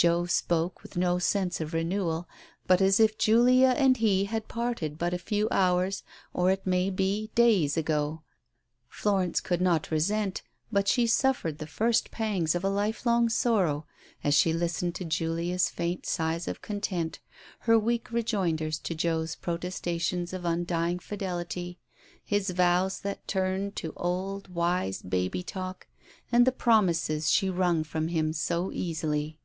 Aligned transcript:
Joe 0.00 0.24
spoke 0.24 0.82
with 0.82 0.96
no 0.96 1.18
sense 1.18 1.60
of 1.60 1.74
renewal, 1.74 2.26
but 2.66 2.80
as 2.80 3.00
if 3.00 3.18
Julia 3.18 3.74
and 3.76 3.98
he 3.98 4.24
had 4.24 4.48
parted 4.48 4.96
but 4.96 5.12
a 5.12 5.18
few 5.18 5.46
hours, 5.50 6.02
or 6.32 6.50
it 6.50 6.66
may 6.66 6.88
be 6.88 7.30
days, 7.34 7.76
ago. 7.76 8.22
Florence 8.88 9.42
could 9.42 9.60
not 9.60 9.90
resent, 9.90 10.40
but 10.72 10.88
she 10.88 11.06
suffered 11.06 11.58
the 11.58 11.66
first 11.66 12.10
pangs 12.10 12.54
of 12.54 12.64
a 12.64 12.70
lifelong 12.70 13.28
sorrow 13.28 13.84
as 14.24 14.34
she 14.34 14.54
listened 14.54 14.94
to 14.94 15.04
Julia's 15.04 15.68
faint 15.68 16.06
sighs 16.06 16.48
of 16.48 16.62
content, 16.62 17.20
her 17.58 17.78
weak 17.78 18.10
rejoinders 18.10 18.78
to 18.78 18.94
Joe's 18.94 19.34
protestations 19.34 20.32
of 20.32 20.46
undying 20.46 20.98
fidelity, 20.98 21.78
his 22.24 22.48
vows 22.48 23.00
that 23.00 23.28
turned 23.28 23.76
to 23.76 23.92
old, 23.98 24.48
wise, 24.48 25.02
baby 25.02 25.42
talk, 25.42 25.88
and 26.32 26.46
the 26.46 26.52
promises 26.52 27.30
she 27.30 27.50
wrung 27.50 27.84
from 27.84 28.08
him 28.08 28.32
so 28.32 28.72
easily. 28.72 29.36